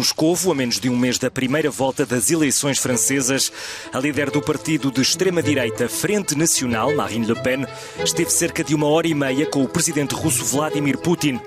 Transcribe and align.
Moscovo, 0.00 0.50
a 0.50 0.54
menos 0.54 0.80
de 0.80 0.88
um 0.88 0.96
mês 0.96 1.18
da 1.18 1.30
primeira 1.30 1.70
volta 1.70 2.06
das 2.06 2.30
eleições 2.30 2.78
francesas. 2.78 3.52
A 3.92 3.98
líder 3.98 4.30
do 4.30 4.40
partido 4.40 4.90
de 4.90 5.02
extrema-direita 5.02 5.90
Frente 5.90 6.34
Nacional, 6.34 6.94
Marine 6.96 7.26
Le 7.26 7.34
Pen, 7.34 7.66
esteve 8.02 8.30
cerca 8.30 8.64
de 8.64 8.74
uma 8.74 8.86
hora 8.86 9.06
e 9.06 9.12
meia 9.12 9.44
com 9.44 9.62
o 9.62 9.68
presidente 9.68 10.14
russo 10.14 10.42
Vladimir 10.42 10.96
Putin. 10.96 11.38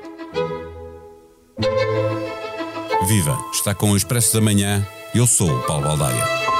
Viva! 3.07 3.43
Está 3.51 3.73
com 3.73 3.89
o 3.89 3.97
Expresso 3.97 4.35
da 4.35 4.41
Manhã. 4.41 4.87
Eu 5.15 5.25
sou 5.25 5.49
o 5.49 5.63
Paulo 5.63 5.85
Baldaia. 5.87 6.52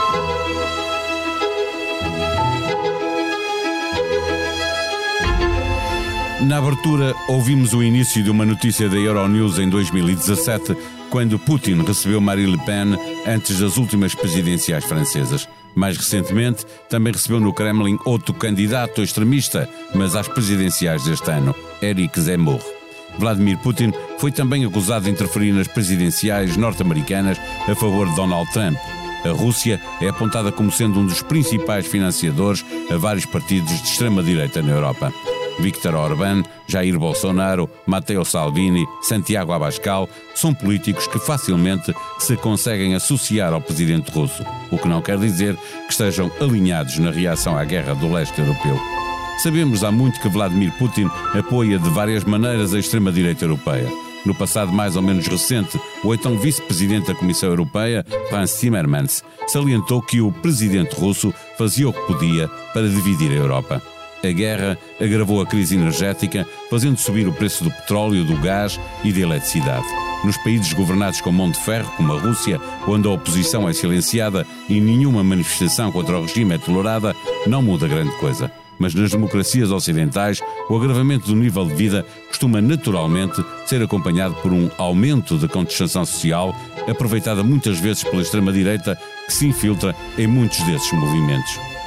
Na 6.43 6.57
abertura, 6.57 7.15
ouvimos 7.29 7.73
o 7.73 7.81
início 7.81 8.21
de 8.21 8.29
uma 8.29 8.45
notícia 8.45 8.89
da 8.89 8.97
Euronews 8.97 9.59
em 9.59 9.69
2017, 9.69 10.75
quando 11.09 11.39
Putin 11.39 11.83
recebeu 11.83 12.19
Marine 12.19 12.51
Le 12.51 12.57
Pen 12.65 12.97
antes 13.25 13.59
das 13.59 13.77
últimas 13.77 14.13
presidenciais 14.13 14.83
francesas. 14.83 15.47
Mais 15.73 15.95
recentemente, 15.95 16.65
também 16.89 17.13
recebeu 17.13 17.39
no 17.39 17.53
Kremlin 17.53 17.97
outro 18.03 18.33
candidato 18.33 19.01
extremista, 19.01 19.69
mas 19.95 20.17
às 20.17 20.27
presidenciais 20.27 21.05
deste 21.05 21.31
ano, 21.31 21.55
Eric 21.81 22.19
Zemmour. 22.19 22.59
Vladimir 23.17 23.57
Putin 23.59 23.93
foi 24.17 24.31
também 24.31 24.65
acusado 24.65 25.05
de 25.05 25.11
interferir 25.11 25.53
nas 25.53 25.69
presidenciais 25.69 26.57
norte-americanas 26.57 27.37
a 27.69 27.73
favor 27.73 28.09
de 28.09 28.15
Donald 28.17 28.51
Trump. 28.51 28.75
A 29.23 29.29
Rússia 29.29 29.79
é 30.01 30.09
apontada 30.09 30.51
como 30.51 30.69
sendo 30.69 30.99
um 30.99 31.05
dos 31.05 31.21
principais 31.21 31.87
financiadores 31.87 32.65
a 32.91 32.97
vários 32.97 33.25
partidos 33.25 33.69
de 33.81 33.87
extrema-direita 33.87 34.61
na 34.61 34.71
Europa. 34.71 35.13
Viktor 35.59 35.95
Orbán, 35.95 36.43
Jair 36.67 36.97
Bolsonaro, 36.97 37.69
Matteo 37.85 38.25
Salvini, 38.25 38.85
Santiago 39.01 39.53
Abascal 39.53 40.09
são 40.33 40.53
políticos 40.53 41.07
que 41.07 41.19
facilmente 41.19 41.93
se 42.19 42.35
conseguem 42.37 42.95
associar 42.95 43.53
ao 43.53 43.61
presidente 43.61 44.11
russo, 44.11 44.43
o 44.71 44.77
que 44.77 44.87
não 44.87 45.01
quer 45.01 45.17
dizer 45.17 45.55
que 45.55 45.91
estejam 45.91 46.31
alinhados 46.39 46.97
na 46.97 47.11
reação 47.11 47.57
à 47.57 47.63
guerra 47.63 47.93
do 47.93 48.11
leste 48.11 48.39
europeu. 48.39 48.79
Sabemos 49.39 49.83
há 49.83 49.91
muito 49.91 50.19
que 50.21 50.29
Vladimir 50.29 50.71
Putin 50.77 51.09
apoia 51.37 51.77
de 51.79 51.89
várias 51.89 52.23
maneiras 52.23 52.73
a 52.73 52.79
extrema-direita 52.79 53.45
europeia. 53.45 53.89
No 54.25 54.33
passado 54.33 54.71
mais 54.71 54.95
ou 54.95 55.01
menos 55.01 55.27
recente, 55.27 55.77
o 56.03 56.13
então 56.13 56.37
vice-presidente 56.37 57.07
da 57.07 57.15
Comissão 57.15 57.49
Europeia, 57.49 58.05
Franz 58.29 58.57
Timmermans, 58.57 59.23
salientou 59.47 60.01
que 60.01 60.21
o 60.21 60.31
presidente 60.31 60.95
russo 60.95 61.33
fazia 61.57 61.89
o 61.89 61.93
que 61.93 62.07
podia 62.07 62.47
para 62.73 62.87
dividir 62.87 63.31
a 63.31 63.35
Europa. 63.35 63.81
A 64.23 64.31
guerra 64.31 64.77
agravou 65.01 65.41
a 65.41 65.45
crise 65.45 65.75
energética, 65.75 66.47
fazendo 66.69 66.97
subir 66.97 67.27
o 67.27 67.33
preço 67.33 67.65
do 67.65 67.69
petróleo, 67.69 68.23
do 68.23 68.37
gás 68.37 68.79
e 69.03 69.11
da 69.11 69.19
eletricidade. 69.19 69.85
Nos 70.23 70.37
países 70.37 70.71
governados 70.71 71.19
com 71.19 71.29
mão 71.29 71.51
de 71.51 71.59
ferro, 71.59 71.91
como 71.97 72.13
a 72.13 72.19
Rússia, 72.19 72.59
onde 72.87 73.05
a 73.05 73.11
oposição 73.11 73.67
é 73.67 73.73
silenciada 73.73 74.47
e 74.69 74.79
nenhuma 74.79 75.25
manifestação 75.25 75.91
contra 75.91 76.17
o 76.17 76.21
regime 76.21 76.55
é 76.55 76.57
tolerada, 76.57 77.13
não 77.45 77.61
muda 77.61 77.85
grande 77.85 78.15
coisa. 78.15 78.49
Mas 78.79 78.95
nas 78.95 79.11
democracias 79.11 79.71
ocidentais, 79.71 80.39
o 80.69 80.77
agravamento 80.77 81.27
do 81.27 81.35
nível 81.35 81.65
de 81.65 81.75
vida 81.75 82.05
costuma 82.29 82.61
naturalmente 82.61 83.43
ser 83.65 83.81
acompanhado 83.83 84.35
por 84.35 84.53
um 84.53 84.69
aumento 84.77 85.37
da 85.37 85.49
contestação 85.49 86.05
social, 86.05 86.55
aproveitada 86.87 87.43
muitas 87.43 87.77
vezes 87.77 88.05
pela 88.05 88.21
extrema-direita, 88.21 88.97
que 89.25 89.33
se 89.33 89.47
infiltra 89.47 89.93
em 90.17 90.27
muitos 90.27 90.61
desses 90.61 90.91
movimentos. 90.93 91.59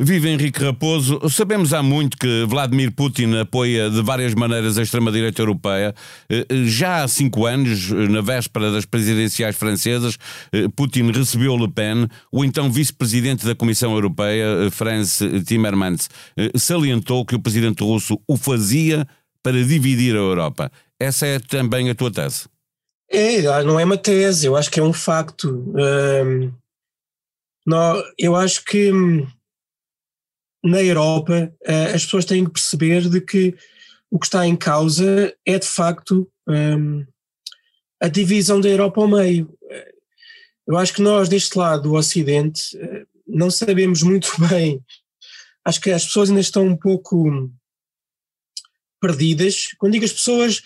Vive 0.00 0.28
Henrique 0.28 0.62
Raposo. 0.62 1.18
Sabemos 1.28 1.72
há 1.72 1.82
muito 1.82 2.16
que 2.16 2.44
Vladimir 2.46 2.92
Putin 2.92 3.34
apoia 3.36 3.90
de 3.90 4.00
várias 4.00 4.32
maneiras 4.32 4.78
a 4.78 4.82
extrema-direita 4.82 5.42
europeia. 5.42 5.92
Eh, 6.30 6.46
já 6.66 7.02
há 7.02 7.08
cinco 7.08 7.46
anos, 7.46 7.90
na 7.90 8.20
véspera 8.20 8.70
das 8.70 8.84
presidenciais 8.84 9.56
francesas, 9.56 10.16
eh, 10.52 10.68
Putin 10.76 11.10
recebeu 11.10 11.56
Le 11.56 11.68
Pen. 11.68 12.06
O 12.30 12.44
então 12.44 12.70
vice-presidente 12.70 13.44
da 13.44 13.56
Comissão 13.56 13.92
Europeia, 13.92 14.66
eh, 14.66 14.70
Franz 14.70 15.18
Timmermans, 15.44 16.08
salientou 16.54 17.26
que 17.26 17.34
o 17.34 17.40
presidente 17.40 17.82
russo 17.82 18.20
o 18.28 18.36
fazia 18.36 19.04
para 19.42 19.64
dividir 19.64 20.14
a 20.14 20.18
Europa. 20.18 20.70
Essa 21.00 21.26
é 21.26 21.40
também 21.40 21.90
a 21.90 21.94
tua 21.96 22.12
tese? 22.12 22.46
É, 23.10 23.42
não 23.64 23.80
é 23.80 23.84
uma 23.84 23.96
tese, 23.96 24.46
eu 24.46 24.56
acho 24.56 24.70
que 24.70 24.78
é 24.78 24.82
um 24.82 24.92
facto. 24.92 25.72
não, 27.66 28.02
eu 28.16 28.36
acho 28.36 28.64
que 28.64 28.92
hum, 28.92 29.26
na 30.62 30.82
Europa 30.82 31.52
uh, 31.62 31.94
as 31.94 32.04
pessoas 32.04 32.24
têm 32.24 32.44
que 32.44 32.50
perceber 32.50 33.08
de 33.08 33.20
que 33.20 33.54
o 34.10 34.18
que 34.18 34.26
está 34.26 34.46
em 34.46 34.56
causa 34.56 35.34
é 35.44 35.58
de 35.58 35.66
facto 35.66 36.30
um, 36.48 37.06
a 38.00 38.08
divisão 38.08 38.60
da 38.60 38.68
Europa 38.68 39.00
ao 39.00 39.08
meio. 39.08 39.56
Eu 40.66 40.76
acho 40.76 40.92
que 40.94 41.02
nós 41.02 41.28
deste 41.28 41.56
lado 41.56 41.84
do 41.84 41.94
Ocidente 41.94 42.76
uh, 42.76 43.06
não 43.26 43.50
sabemos 43.50 44.02
muito 44.02 44.32
bem, 44.48 44.82
acho 45.64 45.80
que 45.80 45.90
as 45.90 46.06
pessoas 46.06 46.30
ainda 46.30 46.40
estão 46.40 46.66
um 46.66 46.76
pouco 46.76 47.50
perdidas. 49.00 49.68
Quando 49.78 49.92
digo 49.92 50.04
as 50.04 50.12
pessoas, 50.12 50.62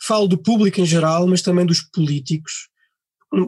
falo 0.00 0.28
do 0.28 0.38
público 0.38 0.80
em 0.80 0.86
geral, 0.86 1.26
mas 1.26 1.42
também 1.42 1.66
dos 1.66 1.80
políticos, 1.80 2.68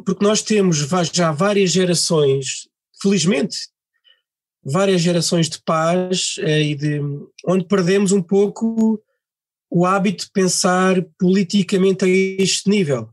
porque 0.05 0.25
nós 0.25 0.43
temos 0.43 0.79
já 1.13 1.31
várias 1.31 1.71
gerações, 1.71 2.69
felizmente, 3.01 3.69
várias 4.69 5.01
gerações 5.01 5.49
de 5.49 5.61
paz 5.63 6.37
eh, 6.41 6.63
e 6.63 6.75
de 6.75 7.01
onde 7.47 7.65
perdemos 7.67 8.11
um 8.11 8.21
pouco 8.21 9.01
o 9.71 9.87
hábito 9.87 10.25
de 10.25 10.33
pensar 10.33 11.01
politicamente 11.19 12.05
a 12.05 12.09
este 12.09 12.69
nível. 12.69 13.09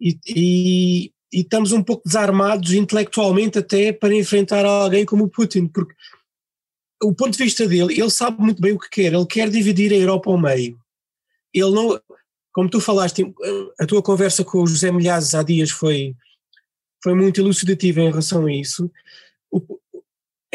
E, 0.00 0.18
e, 0.28 1.12
e, 1.32 1.40
estamos 1.40 1.72
um 1.72 1.82
pouco 1.82 2.02
desarmados 2.06 2.72
intelectualmente 2.72 3.58
até 3.58 3.92
para 3.92 4.14
enfrentar 4.14 4.64
alguém 4.64 5.04
como 5.04 5.24
o 5.24 5.30
Putin 5.30 5.66
porque 5.66 5.94
o 7.02 7.14
ponto 7.14 7.36
de 7.36 7.44
vista 7.44 7.66
dele 7.66 7.98
ele 7.98 8.10
sabe 8.10 8.40
muito 8.40 8.60
bem 8.60 8.72
o 8.72 8.78
que 8.78 8.90
quer 8.90 9.12
ele 9.12 9.26
quer 9.26 9.48
dividir 9.50 9.92
a 9.92 9.96
Europa 9.96 10.30
ao 10.30 10.40
meio. 10.40 10.78
Ele 11.52 11.70
não 11.70 12.00
como 12.52 12.70
tu 12.70 12.80
falaste 12.80 13.24
a 13.80 13.86
tua 13.86 14.02
conversa 14.02 14.44
com 14.44 14.62
o 14.62 14.66
José 14.66 14.92
Milhazes 14.92 15.34
há 15.34 15.42
dias 15.42 15.70
foi 15.70 16.14
foi 17.02 17.14
muito 17.14 17.40
elucidativa 17.40 18.00
em 18.00 18.10
relação 18.10 18.46
a 18.46 18.52
isso 18.52 18.90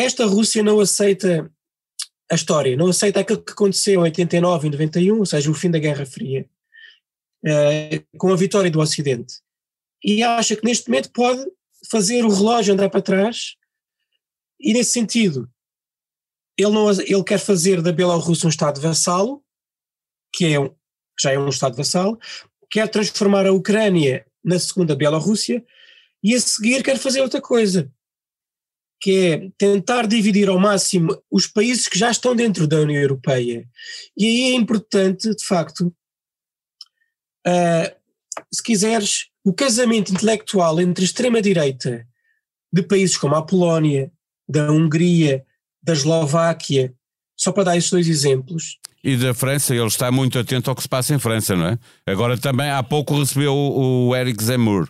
esta 0.02 0.26
Rússia 0.26 0.64
não 0.64 0.80
aceita 0.80 1.52
a 2.32 2.36
história, 2.36 2.78
não 2.78 2.88
aceita 2.88 3.20
aquilo 3.20 3.44
que 3.44 3.52
aconteceu 3.52 4.02
em 4.02 4.04
89 4.04 4.68
e 4.68 4.72
91, 4.72 5.20
ou 5.20 5.26
seja, 5.26 5.52
o 5.52 5.54
fim 5.54 5.70
da 5.70 5.80
Guerra 5.80 6.06
Fria, 6.06 6.48
uh, 7.46 8.18
com 8.18 8.32
a 8.32 8.36
vitória 8.38 8.72
do 8.72 8.80
Ocidente. 8.80 9.36
E 10.04 10.24
acha 10.24 10.56
que 10.56 10.66
neste 10.66 10.90
momento 10.90 11.12
pode 11.12 11.46
fazer 11.90 12.24
o 12.24 12.30
relógio 12.30 12.74
andar 12.74 12.90
para 12.90 13.02
trás, 13.02 13.56
e 14.60 14.74
nesse 14.74 14.92
sentido, 14.92 15.50
ele, 16.58 16.72
não, 16.72 16.90
ele 16.92 17.24
quer 17.24 17.40
fazer 17.40 17.82
da 17.82 17.92
Bielorrússia 17.92 18.48
um 18.48 18.50
Estado 18.50 18.80
vassalo, 18.80 19.44
que 20.34 20.46
é 20.46 20.60
um, 20.60 20.74
já 21.20 21.32
é 21.32 21.40
um 21.40 21.50
Estado 21.50 21.76
vassalo, 21.76 22.18
quer 22.70 22.88
transformar 22.88 23.46
a 23.46 23.52
Ucrânia 23.52 24.26
na 24.44 24.58
segunda 24.58 24.96
Bielorrússia, 24.96 25.66
e 26.24 26.36
a 26.36 26.40
seguir 26.40 26.84
quer 26.84 26.98
fazer 26.98 27.22
outra 27.22 27.42
coisa, 27.42 27.92
que 29.02 29.26
é 29.26 29.52
tentar 29.58 30.06
dividir 30.06 30.48
ao 30.48 30.60
máximo 30.60 31.20
os 31.30 31.48
países 31.48 31.88
que 31.88 31.98
já 31.98 32.12
estão 32.12 32.36
dentro 32.36 32.68
da 32.68 32.80
União 32.80 33.02
Europeia. 33.02 33.68
E 34.16 34.26
aí 34.26 34.42
é 34.52 34.54
importante, 34.54 35.34
de 35.36 35.44
facto, 35.44 35.88
uh, 37.48 37.96
se 38.54 38.62
quiseres, 38.62 39.26
o 39.44 39.52
casamento 39.52 40.14
intelectual 40.14 40.80
entre 40.80 41.04
a 41.04 41.06
extrema-direita 41.06 42.08
de 42.72 42.84
países 42.84 43.18
como 43.18 43.36
a 43.36 43.44
Polónia, 43.44 44.12
da 44.48 44.72
Hungria, 44.72 45.44
da 45.82 45.94
Eslováquia, 45.94 46.94
só 47.36 47.52
para 47.52 47.64
dar 47.64 47.78
esses 47.78 47.90
dois 47.90 48.08
exemplos. 48.08 48.78
E 49.04 49.18
da 49.18 49.34
França, 49.34 49.76
ele 49.76 49.88
está 49.88 50.12
muito 50.12 50.38
atento 50.38 50.70
ao 50.70 50.76
que 50.76 50.84
se 50.84 50.90
passa 50.90 51.16
em 51.16 51.20
França, 51.20 51.56
não 51.56 51.70
é? 51.70 51.80
Agora 52.06 52.38
também, 52.38 52.70
há 52.70 52.84
pouco 52.84 53.18
recebeu 53.18 53.54
o, 53.54 54.10
o 54.10 54.16
Eric 54.16 54.44
Zemmour. 54.44 54.88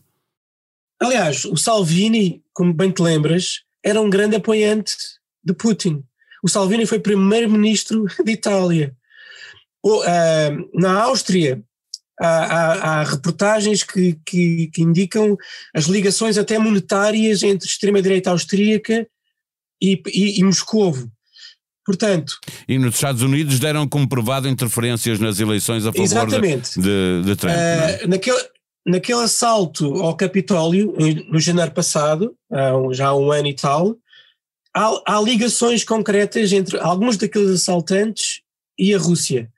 Aliás, 1.01 1.45
o 1.45 1.55
Salvini, 1.55 2.43
como 2.53 2.73
bem 2.73 2.91
te 2.91 3.01
lembras, 3.01 3.61
era 3.83 4.01
um 4.01 4.09
grande 4.09 4.35
apoiante 4.35 4.95
de 5.43 5.53
Putin. 5.53 6.03
O 6.43 6.49
Salvini 6.49 6.85
foi 6.85 6.99
primeiro-ministro 6.99 8.05
de 8.23 8.31
Itália. 8.31 8.95
O, 9.83 10.01
uh, 10.01 10.69
na 10.73 11.01
Áustria, 11.03 11.61
há, 12.19 12.27
há, 12.27 12.73
há 12.73 13.03
reportagens 13.03 13.83
que, 13.83 14.17
que, 14.25 14.67
que, 14.67 14.81
indicam 14.81 15.35
as 15.73 15.85
ligações 15.85 16.37
até 16.37 16.57
monetárias 16.59 17.41
entre 17.43 17.67
extrema-direita 17.67 18.29
austríaca 18.29 19.07
e, 19.81 20.01
e, 20.07 20.39
e 20.39 20.43
Moscovo. 20.43 21.11
Portanto. 21.83 22.37
E 22.67 22.77
nos 22.77 22.93
Estados 22.93 23.23
Unidos 23.23 23.59
deram 23.59 23.87
como 23.87 24.07
provado 24.07 24.47
interferências 24.47 25.19
nas 25.19 25.39
eleições 25.39 25.83
a 25.85 25.91
favor 25.91 26.03
exatamente. 26.03 26.79
De, 26.79 27.23
de 27.25 27.35
Trump. 27.35 27.55
Uh, 27.55 27.57
é? 27.57 28.07
naquele, 28.07 28.37
naquele 28.85 29.21
assalto 29.21 29.95
ao 30.01 30.15
Capitólio, 30.15 30.95
no 31.29 31.39
janeiro 31.39 31.71
passado, 31.71 32.35
já 32.91 33.07
há 33.07 33.15
um 33.15 33.31
ano 33.31 33.47
e 33.47 33.55
tal, 33.55 33.97
há, 34.73 35.01
há 35.05 35.21
ligações 35.21 35.83
concretas 35.83 36.51
entre 36.51 36.79
alguns 36.79 37.17
daqueles 37.17 37.51
assaltantes 37.51 38.41
e 38.77 38.93
a 38.93 38.97
Rússia. 38.97 39.51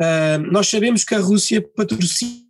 Uh, 0.00 0.38
nós 0.50 0.68
sabemos 0.68 1.04
que 1.04 1.14
a 1.14 1.20
Rússia 1.20 1.60
patrocina, 1.60 2.46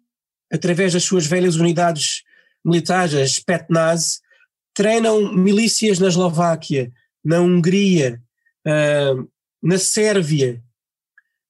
através 0.52 0.92
das 0.92 1.04
suas 1.04 1.26
velhas 1.26 1.56
unidades 1.56 2.22
militares, 2.64 3.14
as 3.14 3.32
Spetsnaz, 3.32 4.20
treinam 4.74 5.34
milícias 5.34 5.98
na 5.98 6.08
Eslováquia, 6.08 6.92
na 7.24 7.40
Hungria, 7.40 8.20
uh, 8.66 9.28
na 9.62 9.78
Sérvia. 9.78 10.62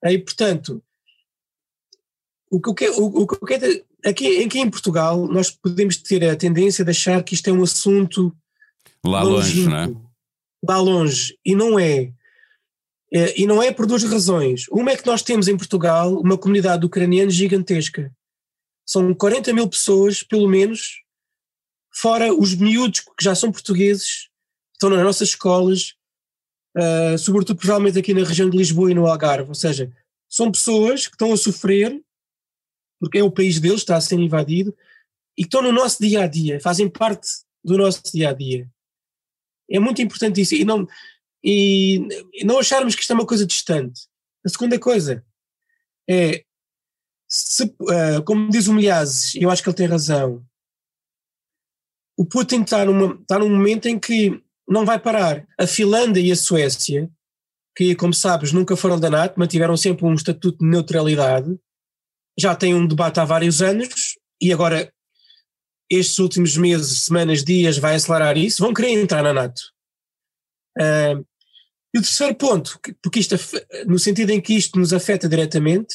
E, 0.05 0.19
portanto, 0.19 0.82
o 2.50 2.61
que, 2.61 2.85
eu, 2.85 2.99
o, 2.99 3.23
o 3.23 3.26
que 3.26 3.85
aqui, 4.04 4.44
aqui 4.44 4.58
em 4.58 4.70
Portugal, 4.70 5.26
nós 5.28 5.50
podemos 5.50 5.96
ter 5.96 6.28
a 6.28 6.36
tendência 6.36 6.84
de 6.84 6.90
achar 6.90 7.22
que 7.22 7.34
isto 7.34 7.48
é 7.48 7.52
um 7.52 7.62
assunto 7.62 8.34
lá 9.04 9.22
longe, 9.22 9.66
não 9.66 9.76
é? 9.76 9.94
Lá 10.66 10.78
longe, 10.78 11.38
e 11.44 11.54
não 11.54 11.78
é. 11.78 12.12
é. 13.12 13.40
E 13.40 13.46
não 13.46 13.62
é 13.62 13.72
por 13.72 13.86
duas 13.86 14.02
razões. 14.04 14.66
Uma 14.70 14.90
é 14.90 14.96
que 14.96 15.06
nós 15.06 15.22
temos 15.22 15.48
em 15.48 15.56
Portugal 15.56 16.14
uma 16.14 16.36
comunidade 16.36 16.84
ucraniana 16.84 17.30
gigantesca. 17.30 18.12
São 18.86 19.14
40 19.14 19.52
mil 19.52 19.68
pessoas, 19.68 20.22
pelo 20.22 20.48
menos, 20.48 21.02
fora 21.94 22.32
os 22.32 22.54
miúdos 22.54 23.00
que 23.00 23.22
já 23.22 23.34
são 23.34 23.52
portugueses, 23.52 24.28
estão 24.72 24.90
nas 24.90 25.02
nossas 25.02 25.28
escolas, 25.28 25.94
uh, 26.76 27.18
sobretudo 27.18 27.58
provavelmente 27.58 27.98
aqui 27.98 28.14
na 28.14 28.24
região 28.24 28.48
de 28.48 28.56
Lisboa 28.56 28.90
e 28.90 28.94
no 28.94 29.06
Algarve. 29.06 29.48
Ou 29.48 29.54
seja, 29.54 29.92
são 30.28 30.50
pessoas 30.50 31.06
que 31.06 31.14
estão 31.14 31.32
a 31.32 31.36
sofrer, 31.36 32.00
porque 33.00 33.18
é 33.18 33.22
o 33.22 33.30
país 33.30 33.60
deles, 33.60 33.80
está 33.80 33.96
a 33.96 34.00
ser 34.00 34.18
invadido, 34.18 34.74
e 35.36 35.42
estão 35.42 35.62
no 35.62 35.72
nosso 35.72 36.02
dia 36.02 36.24
a 36.24 36.26
dia, 36.26 36.60
fazem 36.60 36.88
parte 36.88 37.28
do 37.64 37.78
nosso 37.78 38.02
dia 38.12 38.30
a 38.30 38.32
dia. 38.32 38.68
É 39.70 39.78
muito 39.78 40.00
importante 40.02 40.40
isso. 40.40 40.54
E 40.54 40.64
não, 40.64 40.86
e 41.44 42.08
não 42.44 42.58
acharmos 42.58 42.94
que 42.94 43.02
isto 43.02 43.12
é 43.12 43.14
uma 43.14 43.26
coisa 43.26 43.46
distante. 43.46 44.02
A 44.44 44.48
segunda 44.48 44.78
coisa 44.78 45.24
é, 46.08 46.44
se, 47.28 47.64
uh, 47.64 48.22
como 48.24 48.48
diz 48.50 48.66
o 48.66 48.72
Milhazes, 48.72 49.34
eu 49.34 49.50
acho 49.50 49.62
que 49.62 49.68
ele 49.68 49.76
tem 49.76 49.86
razão, 49.86 50.44
o 52.16 52.24
Putin 52.24 52.62
está, 52.62 52.84
numa, 52.84 53.14
está 53.20 53.38
num 53.38 53.50
momento 53.50 53.86
em 53.86 53.98
que 53.98 54.42
não 54.66 54.84
vai 54.84 54.98
parar. 54.98 55.46
A 55.56 55.66
Finlândia 55.66 56.20
e 56.20 56.32
a 56.32 56.36
Suécia, 56.36 57.08
que, 57.76 57.94
como 57.94 58.12
sabes, 58.12 58.52
nunca 58.52 58.76
foram 58.76 58.98
da 58.98 59.08
NATO, 59.08 59.38
mantiveram 59.38 59.76
sempre 59.76 60.04
um 60.04 60.14
estatuto 60.14 60.58
de 60.58 60.66
neutralidade, 60.66 61.56
já 62.38 62.55
têm 62.55 62.75
um 62.75 62.87
debate 62.87 63.19
há 63.19 63.25
vários 63.25 63.61
anos 63.61 64.17
e 64.40 64.52
agora, 64.52 64.93
estes 65.90 66.19
últimos 66.19 66.56
meses, 66.56 67.05
semanas, 67.05 67.43
dias, 67.43 67.79
vai 67.79 67.94
acelerar 67.94 68.37
isso, 68.37 68.62
vão 68.62 68.73
querer 68.73 68.93
entrar 68.93 69.23
na 69.23 69.32
NATO. 69.32 69.61
Uh, 70.79 71.26
e 71.93 71.99
o 71.99 72.02
terceiro 72.02 72.35
ponto, 72.35 72.79
porque 73.02 73.19
isto, 73.19 73.35
no 73.87 73.99
sentido 73.99 74.31
em 74.31 74.40
que 74.40 74.55
isto 74.55 74.79
nos 74.79 74.93
afeta 74.93 75.29
diretamente, 75.29 75.94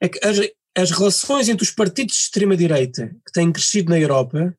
é 0.00 0.08
que 0.08 0.18
as, 0.24 0.38
as 0.76 0.90
relações 0.90 1.48
entre 1.48 1.64
os 1.64 1.70
partidos 1.70 2.14
de 2.14 2.22
extrema-direita 2.22 3.08
que 3.26 3.32
têm 3.32 3.52
crescido 3.52 3.90
na 3.90 3.98
Europa 3.98 4.56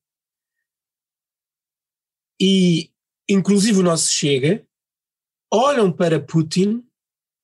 e 2.39 2.91
inclusive 3.27 3.79
o 3.79 3.83
nosso 3.83 4.11
Chega, 4.11 4.65
olham 5.51 5.91
para 5.91 6.19
Putin, 6.19 6.85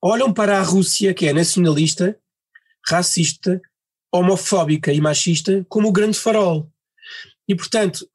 olham 0.02 0.34
para 0.34 0.60
a 0.60 0.64
Rússia, 0.64 1.14
que 1.14 1.28
é 1.28 1.34
nacionalista, 1.34 2.21
racista, 2.88 3.62
homofóbica 4.12 4.92
e 4.92 5.00
machista, 5.00 5.66
como 5.70 5.88
o 5.88 5.92
grande 5.92 6.18
farol. 6.18 6.70
E, 7.48 7.56
portanto, 7.56 8.08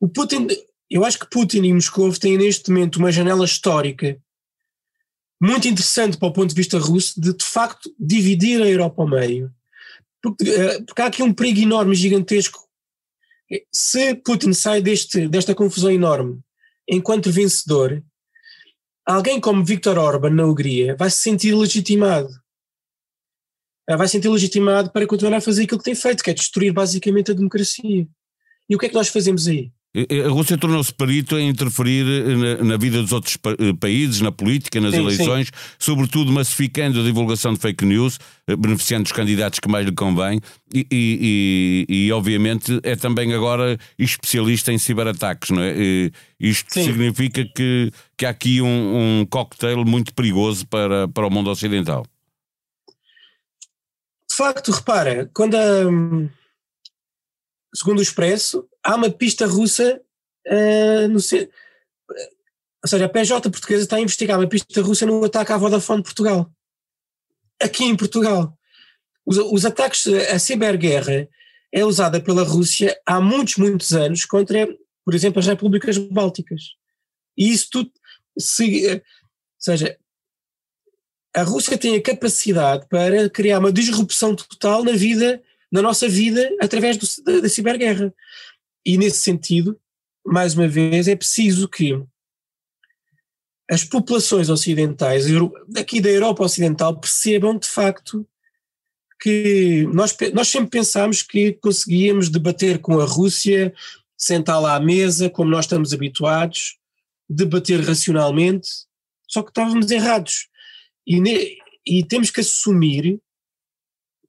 o, 0.00 0.08
Putin, 0.08 0.48
eu 0.90 1.04
acho 1.04 1.18
que 1.18 1.30
Putin 1.30 1.62
e 1.62 1.72
Moscou 1.72 2.12
têm 2.12 2.36
neste 2.36 2.70
momento 2.70 2.96
uma 2.96 3.12
janela 3.12 3.44
histórica 3.44 4.18
muito 5.40 5.66
interessante 5.66 6.16
para 6.16 6.28
o 6.28 6.32
ponto 6.32 6.50
de 6.50 6.54
vista 6.54 6.78
russo 6.78 7.20
de, 7.20 7.36
de 7.36 7.44
facto, 7.44 7.92
dividir 7.98 8.62
a 8.62 8.68
Europa 8.68 9.02
ao 9.02 9.08
meio. 9.08 9.52
Porque, 10.22 10.48
eh, 10.48 10.80
porque 10.82 11.02
há 11.02 11.06
aqui 11.06 11.22
um 11.22 11.34
perigo 11.34 11.60
enorme, 11.60 11.96
gigantesco, 11.96 12.60
se 13.72 14.14
Putin 14.14 14.52
sai 14.52 14.80
deste, 14.80 15.28
desta 15.28 15.54
confusão 15.54 15.90
enorme 15.90 16.40
enquanto 16.88 17.30
vencedor, 17.30 18.02
alguém 19.06 19.40
como 19.40 19.64
Viktor 19.64 19.98
Orban 19.98 20.30
na 20.30 20.44
Hungria 20.44 20.96
vai 20.96 21.10
se 21.10 21.18
sentir 21.18 21.54
legitimado. 21.54 22.28
Vai 23.88 24.06
se 24.06 24.12
sentir 24.12 24.28
legitimado 24.28 24.90
para 24.90 25.06
continuar 25.06 25.36
a 25.36 25.40
fazer 25.40 25.64
aquilo 25.64 25.78
que 25.78 25.84
tem 25.84 25.94
feito, 25.94 26.22
que 26.22 26.30
é 26.30 26.34
destruir 26.34 26.72
basicamente 26.72 27.30
a 27.30 27.34
democracia. 27.34 28.06
E 28.68 28.76
o 28.76 28.78
que 28.78 28.86
é 28.86 28.88
que 28.88 28.94
nós 28.94 29.08
fazemos 29.08 29.48
aí? 29.48 29.72
A 29.94 30.28
Rússia 30.30 30.56
tornou-se 30.56 30.90
perito 30.90 31.38
em 31.38 31.50
interferir 31.50 32.06
na, 32.06 32.64
na, 32.64 32.76
vida 32.78 33.02
dos 33.02 33.12
outros 33.12 33.36
eh, 33.44 33.74
países, 33.78 34.22
na 34.22 34.32
política, 34.32 34.80
nas 34.80 34.94
sim, 34.94 35.00
eleições, 35.00 35.48
sim. 35.48 35.52
sobretudo 35.78 36.32
massificando 36.32 36.98
a 36.98 37.02
divulgação 37.02 37.52
de 37.52 37.60
fake 37.60 37.84
news, 37.84 38.18
eh, 38.48 38.56
beneficiando 38.56 39.04
os 39.04 39.12
candidatos 39.12 39.60
que 39.60 39.68
mais 39.68 39.84
lhe 39.84 39.92
convém, 39.92 40.40
e, 40.72 40.86
e, 40.90 41.86
e, 41.90 42.06
e 42.06 42.12
obviamente 42.12 42.80
é 42.82 42.96
também 42.96 43.34
agora 43.34 43.76
especialista 43.98 44.72
em 44.72 44.78
ciberataques, 44.78 45.50
não 45.50 45.62
é? 45.62 45.74
Isto 46.40 46.72
sim. 46.72 46.84
significa 46.84 47.44
que, 47.54 47.90
que 48.16 48.24
há 48.24 48.30
aqui 48.30 48.62
um, 48.62 49.20
um 49.20 49.26
cocktail 49.26 49.84
muito 49.84 50.14
perigoso 50.14 50.66
para, 50.68 51.06
para 51.06 51.26
o 51.26 51.30
mundo 51.30 51.50
ocidental. 51.50 52.06
De 54.42 54.48
facto, 54.48 54.72
repara, 54.72 55.30
quando 55.32 55.54
a, 55.54 55.84
segundo 57.72 58.00
o 58.00 58.02
Expresso, 58.02 58.68
há 58.82 58.96
uma 58.96 59.08
pista 59.08 59.46
russa 59.46 60.02
uh, 60.48 61.08
no 61.08 61.20
ou 62.84 62.88
seja, 62.88 63.04
a 63.04 63.08
PJ 63.08 63.48
portuguesa 63.48 63.84
está 63.84 63.96
a 63.96 64.00
investigar 64.00 64.36
uma 64.36 64.48
pista 64.48 64.82
russa 64.82 65.06
no 65.06 65.24
ataque 65.24 65.52
à 65.52 65.56
Vodafone 65.56 66.02
Portugal. 66.02 66.50
Aqui 67.62 67.84
em 67.84 67.96
Portugal. 67.96 68.58
Os, 69.24 69.38
os 69.38 69.64
ataques, 69.64 70.08
a 70.08 70.36
ciberguerra 70.40 71.28
é 71.70 71.84
usada 71.84 72.20
pela 72.20 72.42
Rússia 72.42 72.98
há 73.06 73.20
muitos, 73.20 73.58
muitos 73.58 73.92
anos 73.92 74.24
contra, 74.24 74.66
por 75.04 75.14
exemplo, 75.14 75.38
as 75.38 75.46
repúblicas 75.46 75.96
bálticas. 75.96 76.62
E 77.38 77.52
isso 77.52 77.68
tudo, 77.70 77.92
se, 78.36 78.92
ou 78.92 79.00
seja, 79.60 79.96
a 81.34 81.42
Rússia 81.42 81.78
tem 81.78 81.96
a 81.96 82.02
capacidade 82.02 82.86
para 82.88 83.28
criar 83.30 83.58
uma 83.58 83.72
disrupção 83.72 84.36
total 84.36 84.84
na 84.84 84.92
vida, 84.92 85.42
na 85.70 85.80
nossa 85.80 86.08
vida, 86.08 86.48
através 86.60 86.96
do, 86.96 87.06
da, 87.24 87.40
da 87.40 87.48
ciberguerra. 87.48 88.12
E 88.84 88.98
nesse 88.98 89.20
sentido, 89.20 89.78
mais 90.24 90.54
uma 90.54 90.68
vez, 90.68 91.08
é 91.08 91.16
preciso 91.16 91.68
que 91.68 91.98
as 93.70 93.84
populações 93.84 94.50
ocidentais, 94.50 95.24
aqui 95.76 96.00
da 96.00 96.10
Europa 96.10 96.44
Ocidental, 96.44 96.98
percebam 96.98 97.58
de 97.58 97.66
facto 97.66 98.26
que 99.18 99.88
nós, 99.94 100.14
nós 100.34 100.48
sempre 100.48 100.68
pensámos 100.68 101.22
que 101.22 101.52
conseguíamos 101.54 102.28
debater 102.28 102.80
com 102.80 103.00
a 103.00 103.04
Rússia, 103.04 103.72
sentar 104.16 104.60
lá 104.60 104.74
à 104.74 104.80
mesa, 104.80 105.30
como 105.30 105.48
nós 105.48 105.64
estamos 105.64 105.94
habituados, 105.94 106.76
debater 107.30 107.80
racionalmente, 107.80 108.68
só 109.26 109.42
que 109.42 109.50
estávamos 109.50 109.90
errados. 109.90 110.48
E, 111.06 111.20
ne, 111.20 111.56
e 111.86 112.04
temos 112.04 112.30
que 112.30 112.40
assumir 112.40 113.20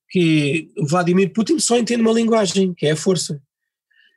que 0.09 0.69
Vladimir 0.77 1.33
Putin 1.33 1.59
só 1.59 1.77
entende 1.77 2.01
uma 2.01 2.13
linguagem, 2.13 2.73
que 2.73 2.85
é 2.85 2.91
a 2.91 2.95
força. 2.95 3.41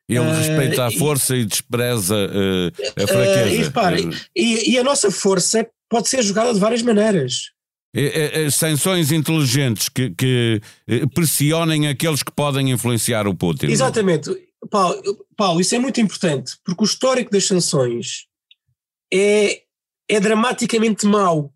Ele 0.08 0.20
uh, 0.20 0.34
respeita 0.34 0.86
a 0.86 0.90
força 0.90 1.36
e, 1.36 1.40
e 1.40 1.44
despreza 1.44 2.14
uh, 2.14 2.82
a 2.96 3.02
eh, 3.02 3.06
fraqueza. 3.06 3.44
Uh, 3.44 3.54
e, 3.54 3.56
repare, 3.56 4.10
e, 4.36 4.70
e, 4.72 4.78
a 4.78 4.84
nossa 4.84 5.10
força 5.10 5.66
pode 5.88 6.08
ser 6.08 6.22
jogada 6.22 6.52
de 6.54 6.60
várias 6.60 6.82
maneiras. 6.82 7.50
sanções 8.52 9.10
inteligentes 9.10 9.88
que, 9.88 10.10
que 10.10 10.60
pressionem 11.14 11.88
aqueles 11.88 12.22
que 12.22 12.30
podem 12.30 12.70
influenciar 12.70 13.26
o 13.26 13.34
Putin. 13.34 13.66
Exatamente. 13.66 14.30
Paulo, 14.70 15.26
Paulo, 15.36 15.60
isso 15.60 15.74
é 15.74 15.78
muito 15.78 16.00
importante, 16.00 16.56
porque 16.64 16.82
o 16.82 16.86
histórico 16.86 17.30
das 17.30 17.46
sanções 17.46 18.26
é, 19.12 19.62
é 20.08 20.20
dramaticamente 20.20 21.06
mau. 21.06 21.52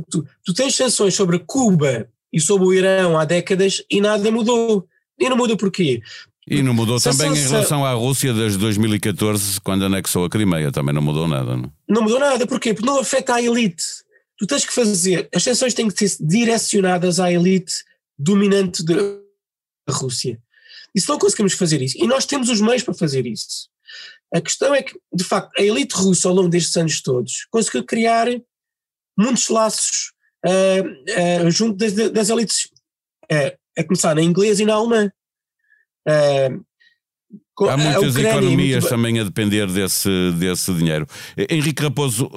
Porque 0.00 0.18
tu, 0.18 0.26
tu 0.44 0.54
tens 0.54 0.74
sanções 0.74 1.14
sobre 1.14 1.38
Cuba 1.38 2.08
e 2.32 2.40
sobre 2.40 2.66
o 2.66 2.72
Irão 2.72 3.18
há 3.18 3.24
décadas 3.24 3.82
e 3.90 4.00
nada 4.00 4.30
mudou. 4.30 4.86
E 5.18 5.28
não 5.28 5.36
muda 5.36 5.56
porquê? 5.56 6.02
E 6.46 6.62
não 6.62 6.74
mudou 6.74 6.98
se 6.98 7.10
também 7.10 7.32
em 7.32 7.46
relação 7.46 7.84
à 7.84 7.92
Rússia 7.92 8.34
desde 8.34 8.58
2014, 8.58 9.60
quando 9.60 9.84
anexou 9.84 10.24
a 10.24 10.30
Crimeia, 10.30 10.70
também 10.70 10.94
não 10.94 11.00
mudou 11.00 11.26
nada, 11.26 11.56
não? 11.56 11.72
Não 11.88 12.02
mudou 12.02 12.18
nada, 12.20 12.46
porquê? 12.46 12.74
Porque 12.74 12.86
não 12.86 12.98
afeta 12.98 13.34
a 13.34 13.42
elite. 13.42 13.84
Tu 14.38 14.46
tens 14.46 14.64
que 14.64 14.72
fazer, 14.72 15.28
as 15.34 15.42
sanções 15.42 15.72
têm 15.72 15.88
que 15.88 16.08
ser 16.08 16.16
direcionadas 16.20 17.18
à 17.18 17.32
elite 17.32 17.72
dominante 18.18 18.84
da 18.84 18.94
Rússia. 19.88 20.38
E 20.94 21.00
se 21.00 21.08
não 21.08 21.18
conseguimos 21.18 21.54
fazer 21.54 21.80
isso, 21.80 21.96
e 21.98 22.06
nós 22.06 22.26
temos 22.26 22.48
os 22.50 22.60
meios 22.60 22.82
para 22.82 22.94
fazer 22.94 23.26
isso, 23.26 23.68
a 24.32 24.40
questão 24.40 24.74
é 24.74 24.82
que, 24.82 24.98
de 25.12 25.24
facto, 25.24 25.50
a 25.58 25.62
elite 25.62 25.94
russa 25.94 26.28
ao 26.28 26.34
longo 26.34 26.48
destes 26.48 26.76
anos 26.76 27.00
todos 27.00 27.46
conseguiu 27.50 27.84
criar 27.84 28.26
muitos 29.16 29.48
laços 29.48 30.12
uh, 30.44 31.46
uh, 31.46 31.50
junto 31.50 31.76
das, 31.76 31.92
das 32.10 32.28
elites, 32.28 32.68
uh, 33.30 33.56
a 33.78 33.84
começar 33.84 34.14
na 34.14 34.22
inglesa 34.22 34.62
e 34.62 34.66
na 34.66 34.74
alemã. 34.74 35.10
Há 37.56 37.76
muitas 37.76 38.16
economias 38.16 38.82
muito... 38.82 38.88
também 38.88 39.20
a 39.20 39.24
depender 39.24 39.66
desse, 39.68 40.10
desse 40.38 40.74
dinheiro. 40.74 41.06
Henrique 41.48 41.82
Raposo, 41.82 42.28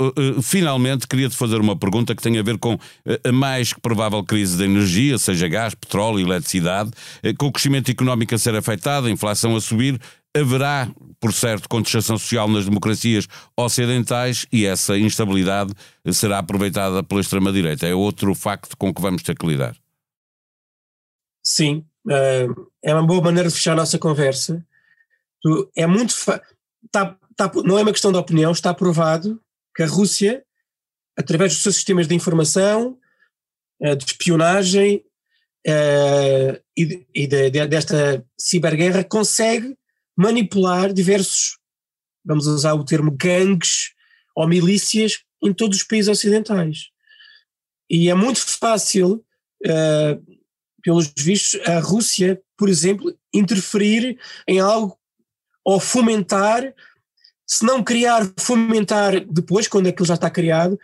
finalmente 0.43 1.07
queria-te 1.07 1.35
fazer 1.35 1.59
uma 1.59 1.75
pergunta 1.75 2.15
que 2.15 2.21
tem 2.21 2.37
a 2.37 2.43
ver 2.43 2.57
com 2.59 2.77
a 3.23 3.31
mais 3.31 3.73
que 3.73 3.81
provável 3.81 4.23
crise 4.23 4.57
da 4.57 4.65
energia, 4.65 5.17
seja 5.17 5.47
gás, 5.47 5.73
petróleo, 5.73 6.19
eletricidade, 6.19 6.91
com 7.37 7.47
o 7.47 7.51
crescimento 7.51 7.89
económico 7.89 8.35
a 8.35 8.37
ser 8.37 8.55
afetado, 8.55 9.07
a 9.07 9.11
inflação 9.11 9.55
a 9.55 9.61
subir, 9.61 9.99
haverá, 10.39 10.89
por 11.19 11.33
certo, 11.33 11.67
contestação 11.69 12.17
social 12.17 12.47
nas 12.47 12.65
democracias 12.65 13.27
ocidentais 13.55 14.45
e 14.51 14.65
essa 14.65 14.97
instabilidade 14.97 15.73
será 16.11 16.39
aproveitada 16.39 17.03
pela 17.03 17.21
extrema-direita. 17.21 17.87
É 17.87 17.93
outro 17.93 18.33
facto 18.35 18.75
com 18.77 18.93
que 18.93 19.01
vamos 19.01 19.23
ter 19.23 19.37
que 19.37 19.47
lidar. 19.47 19.75
Sim, 21.43 21.85
eh, 22.09 22.47
é 22.83 22.93
uma 22.93 23.05
boa 23.05 23.21
maneira 23.21 23.49
de 23.49 23.55
fechar 23.55 23.73
a 23.73 23.77
nossa 23.77 23.97
conversa. 23.97 24.65
É 25.75 25.85
muito. 25.87 26.09
Está, 26.09 26.41
está, 27.31 27.51
não 27.63 27.77
é 27.77 27.81
uma 27.81 27.91
questão 27.91 28.11
de 28.11 28.17
opinião, 28.17 28.51
está 28.51 28.73
provado 28.73 29.39
que 29.75 29.83
a 29.83 29.87
Rússia, 29.87 30.43
através 31.17 31.53
dos 31.53 31.63
seus 31.63 31.75
sistemas 31.75 32.07
de 32.07 32.15
informação, 32.15 32.97
eh, 33.81 33.95
de 33.95 34.05
espionagem 34.05 35.03
eh, 35.65 36.61
e, 36.75 36.85
de, 37.27 37.49
de, 37.49 37.67
desta 37.67 38.25
ciberguerra, 38.37 39.03
consegue 39.03 39.77
manipular 40.17 40.91
diversos, 40.91 41.57
vamos 42.25 42.47
usar 42.47 42.73
o 42.73 42.83
termo 42.83 43.11
gangues 43.11 43.93
ou 44.35 44.47
milícias 44.47 45.19
em 45.43 45.53
todos 45.53 45.77
os 45.77 45.83
países 45.83 46.09
ocidentais. 46.09 46.89
E 47.89 48.09
é 48.09 48.13
muito 48.13 48.39
fácil, 48.39 49.23
uh, 49.65 50.37
pelos 50.81 51.13
vistos, 51.17 51.59
a 51.67 51.79
Rússia, 51.79 52.41
por 52.57 52.67
exemplo, 52.67 53.15
interferir 53.33 54.19
em 54.47 54.59
algo 54.59 54.97
ou 55.63 55.79
fomentar, 55.79 56.73
se 57.45 57.65
não 57.65 57.83
criar, 57.83 58.29
fomentar 58.37 59.25
depois, 59.25 59.67
quando 59.67 59.87
aquilo 59.87 60.07
já 60.07 60.15
está 60.15 60.29
criado, 60.29 60.79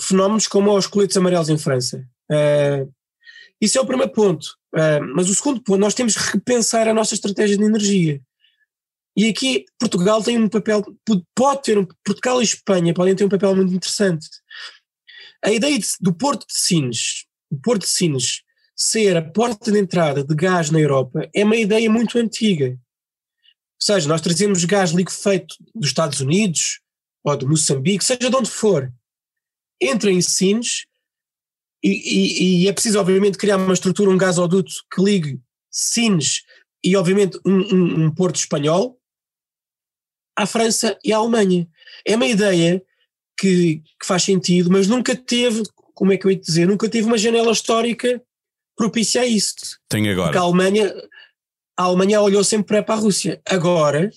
fenómenos 0.00 0.46
como 0.46 0.76
os 0.76 0.86
coletes 0.86 1.16
amarelos 1.16 1.48
em 1.48 1.58
França. 1.58 2.08
Uh, 2.30 2.92
isso 3.60 3.78
é 3.78 3.80
o 3.80 3.86
primeiro 3.86 4.12
ponto. 4.12 4.56
Uh, 4.74 5.02
mas 5.14 5.28
o 5.30 5.34
segundo 5.34 5.60
ponto, 5.60 5.78
nós 5.78 5.94
temos 5.94 6.14
que 6.14 6.32
repensar 6.32 6.88
a 6.88 6.94
nossa 6.94 7.14
estratégia 7.14 7.56
de 7.56 7.64
energia. 7.64 8.20
E 9.16 9.28
aqui 9.28 9.64
Portugal 9.78 10.22
tem 10.22 10.38
um 10.38 10.48
papel, 10.48 10.84
pode 11.34 11.62
ter 11.62 11.78
um, 11.78 11.86
Portugal 12.04 12.40
e 12.40 12.44
Espanha 12.44 12.92
podem 12.92 13.16
ter 13.16 13.24
um 13.24 13.28
papel 13.30 13.56
muito 13.56 13.72
interessante. 13.72 14.28
A 15.42 15.50
ideia 15.50 15.78
de, 15.78 15.86
do 16.00 16.12
Porto 16.12 16.46
de 16.46 16.54
Sines, 16.54 17.24
o 17.50 17.56
Porto 17.56 17.82
de 17.82 17.88
Sines 17.88 18.42
ser 18.76 19.16
a 19.16 19.22
porta 19.22 19.72
de 19.72 19.78
entrada 19.78 20.22
de 20.22 20.34
gás 20.34 20.70
na 20.70 20.78
Europa 20.78 21.28
é 21.34 21.44
uma 21.44 21.56
ideia 21.56 21.90
muito 21.90 22.18
antiga. 22.18 22.68
Ou 22.68 23.80
seja, 23.80 24.06
nós 24.06 24.20
trazemos 24.20 24.64
gás 24.64 24.90
liquefeito 24.90 25.54
dos 25.74 25.88
Estados 25.88 26.20
Unidos 26.20 26.80
ou 27.24 27.36
de 27.36 27.46
Moçambique, 27.46 28.04
seja 28.04 28.28
de 28.30 28.36
onde 28.36 28.50
for, 28.50 28.92
entra 29.80 30.10
em 30.10 30.20
Sines 30.20 30.84
e, 31.82 31.90
e, 31.90 32.64
e, 32.64 32.68
é 32.68 32.72
preciso, 32.72 32.98
obviamente, 32.98 33.38
criar 33.38 33.56
uma 33.56 33.72
estrutura, 33.72 34.10
um 34.10 34.18
gasoduto 34.18 34.72
que 34.92 35.02
ligue 35.02 35.40
Sines 35.70 36.42
e, 36.82 36.96
obviamente, 36.96 37.38
um, 37.46 37.74
um, 37.74 38.04
um 38.04 38.14
porto 38.14 38.36
espanhol, 38.36 38.98
à 40.36 40.46
França 40.46 40.98
e 41.02 41.12
à 41.12 41.16
Alemanha. 41.16 41.66
É 42.04 42.14
uma 42.14 42.26
ideia 42.26 42.82
que, 43.38 43.82
que, 43.98 44.06
faz 44.06 44.22
sentido, 44.22 44.70
mas 44.70 44.86
nunca 44.86 45.16
teve, 45.16 45.62
como 45.94 46.12
é 46.12 46.16
que 46.16 46.26
eu 46.26 46.30
ia 46.30 46.38
dizer, 46.38 46.68
nunca 46.68 46.88
teve 46.88 47.06
uma 47.06 47.18
janela 47.18 47.50
histórica 47.50 48.22
propícia 48.76 49.22
a 49.22 49.26
isso. 49.26 49.78
Tem 49.88 50.08
agora. 50.10 50.26
Porque 50.26 50.38
a 50.38 50.42
Alemanha, 50.42 50.94
a 51.76 51.82
Alemanha 51.84 52.20
olhou 52.20 52.44
sempre 52.44 52.82
para 52.82 52.94
a 52.94 52.98
Rússia. 52.98 53.40
Agora, 53.46 54.10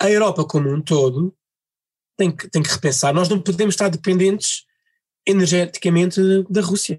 a 0.00 0.10
Europa 0.10 0.44
como 0.44 0.72
um 0.72 0.80
todo 0.80 1.34
tem 2.16 2.30
que, 2.30 2.48
tem 2.48 2.62
que 2.62 2.70
repensar. 2.70 3.12
Nós 3.12 3.28
não 3.28 3.40
podemos 3.40 3.74
estar 3.74 3.88
dependentes 3.88 4.64
energeticamente 5.26 6.20
da 6.48 6.60
Rússia. 6.60 6.98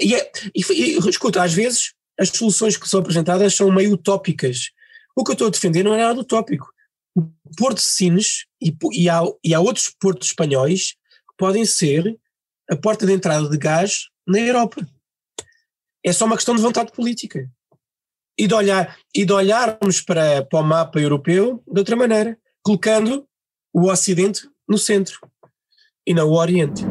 E, 0.00 0.14
é, 0.14 0.32
e, 0.54 0.62
e 0.72 0.98
escuta, 1.08 1.42
às 1.42 1.52
vezes 1.52 1.92
as 2.18 2.30
soluções 2.30 2.76
que 2.76 2.88
são 2.88 3.00
apresentadas 3.00 3.54
são 3.54 3.70
meio 3.70 3.92
utópicas. 3.92 4.70
O 5.14 5.22
que 5.22 5.30
eu 5.30 5.34
estou 5.34 5.48
a 5.48 5.50
defender 5.50 5.82
não 5.82 5.94
é 5.94 5.98
nada 5.98 6.20
utópico 6.20 6.72
Porto 7.56 7.76
de 7.76 7.82
Sines 7.82 8.46
e, 8.60 8.76
e, 8.92 9.08
há, 9.08 9.20
e 9.44 9.54
há 9.54 9.60
outros 9.60 9.94
portos 10.00 10.28
espanhóis 10.28 10.92
que 10.92 11.36
podem 11.36 11.64
ser 11.64 12.18
a 12.70 12.76
porta 12.76 13.06
de 13.06 13.12
entrada 13.12 13.48
de 13.48 13.56
gás 13.56 14.08
na 14.26 14.38
Europa. 14.38 14.86
É 16.04 16.12
só 16.12 16.26
uma 16.26 16.36
questão 16.36 16.54
de 16.54 16.62
vontade 16.62 16.92
política. 16.92 17.50
E 18.38 18.46
de, 18.46 18.54
olhar, 18.54 18.96
e 19.12 19.24
de 19.24 19.32
olharmos 19.32 20.00
para, 20.00 20.44
para 20.44 20.60
o 20.60 20.62
mapa 20.62 21.00
europeu 21.00 21.62
de 21.66 21.80
outra 21.80 21.96
maneira, 21.96 22.38
colocando 22.62 23.26
o 23.72 23.90
Ocidente 23.90 24.48
no 24.68 24.78
centro 24.78 25.18
e 26.06 26.14
não 26.14 26.28
o 26.28 26.38
Oriente 26.38 26.84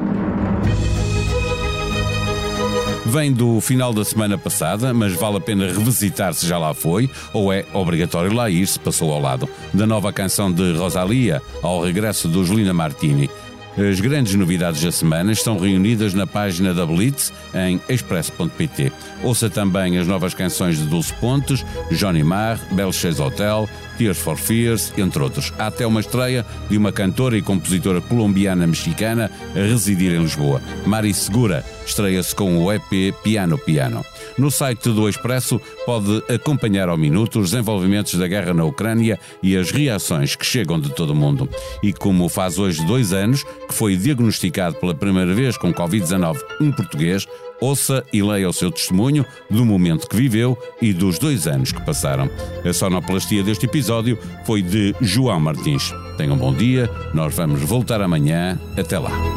vem 3.07 3.31
do 3.31 3.61
final 3.61 3.93
da 3.93 4.03
semana 4.03 4.37
passada, 4.37 4.93
mas 4.93 5.13
vale 5.13 5.37
a 5.37 5.41
pena 5.41 5.65
revisitar 5.67 6.33
se 6.33 6.45
já 6.45 6.57
lá 6.57 6.73
foi, 6.73 7.09
ou 7.31 7.51
é 7.53 7.65
obrigatório 7.73 8.33
lá 8.33 8.49
ir 8.49 8.67
se 8.67 8.79
passou 8.79 9.11
ao 9.11 9.21
lado, 9.21 9.47
da 9.73 9.87
nova 9.87 10.11
canção 10.11 10.51
de 10.51 10.73
Rosalia, 10.73 11.41
ao 11.61 11.81
regresso 11.81 12.27
do 12.27 12.43
Julina 12.43 12.73
Martini. 12.73 13.29
As 13.77 13.99
grandes 13.99 14.33
novidades 14.33 14.81
da 14.81 14.91
semana 14.91 15.31
estão 15.31 15.59
reunidas 15.59 16.13
na 16.15 16.25
página 16.25 16.73
da 16.73 16.83
Blitz 16.83 17.31
em 17.53 17.79
expresso.pt. 17.87 18.91
Ouça 19.23 19.51
também 19.51 19.99
as 19.99 20.07
novas 20.07 20.33
canções 20.33 20.77
de 20.77 20.85
Dulce 20.85 21.13
Pontes, 21.13 21.63
Johnny 21.91 22.23
Marr, 22.23 22.59
Belchese 22.71 23.21
Hotel, 23.21 23.69
Tears 23.97 24.17
for 24.17 24.37
Fears, 24.37 24.93
entre 24.97 25.21
outros. 25.21 25.51
Há 25.57 25.67
até 25.67 25.85
uma 25.85 25.99
estreia 25.99 26.45
de 26.69 26.77
uma 26.77 26.91
cantora 26.91 27.37
e 27.37 27.41
compositora 27.41 27.99
colombiana-mexicana 28.01 29.31
a 29.55 29.59
residir 29.59 30.13
em 30.13 30.21
Lisboa. 30.21 30.61
Mari 30.85 31.13
Segura 31.13 31.65
estreia-se 31.85 32.35
com 32.35 32.57
o 32.57 32.71
EP 32.71 33.13
Piano 33.23 33.57
Piano. 33.57 34.05
No 34.37 34.51
site 34.51 34.89
do 34.89 35.09
Expresso 35.09 35.59
pode 35.85 36.23
acompanhar 36.29 36.89
ao 36.89 36.97
minuto 36.97 37.39
os 37.39 37.51
desenvolvimentos 37.51 38.13
da 38.15 38.27
guerra 38.27 38.53
na 38.53 38.65
Ucrânia 38.65 39.19
e 39.41 39.57
as 39.57 39.71
reações 39.71 40.35
que 40.35 40.45
chegam 40.45 40.79
de 40.79 40.93
todo 40.93 41.11
o 41.11 41.15
mundo. 41.15 41.49
E 41.81 41.91
como 41.91 42.29
faz 42.29 42.59
hoje 42.59 42.85
dois 42.85 43.13
anos 43.13 43.43
que 43.43 43.73
foi 43.73 43.95
diagnosticado 43.95 44.75
pela 44.75 44.93
primeira 44.93 45.33
vez 45.33 45.57
com 45.57 45.73
Covid-19 45.73 46.37
um 46.61 46.71
português, 46.71 47.25
Ouça 47.59 48.03
e 48.13 48.21
leia 48.21 48.49
o 48.49 48.53
seu 48.53 48.71
testemunho 48.71 49.25
do 49.49 49.65
momento 49.65 50.07
que 50.07 50.15
viveu 50.15 50.57
e 50.81 50.93
dos 50.93 51.17
dois 51.17 51.47
anos 51.47 51.71
que 51.71 51.83
passaram. 51.85 52.29
A 52.67 52.73
sonoplastia 52.73 53.43
deste 53.43 53.65
episódio 53.65 54.17
foi 54.45 54.61
de 54.61 54.95
João 55.01 55.39
Martins. 55.39 55.91
Tenham 56.17 56.35
um 56.35 56.37
bom 56.37 56.53
dia, 56.53 56.89
nós 57.13 57.35
vamos 57.35 57.61
voltar 57.61 58.01
amanhã. 58.01 58.59
Até 58.77 58.97
lá. 58.97 59.36